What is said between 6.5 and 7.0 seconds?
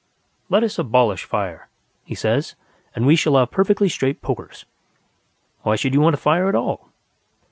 all?"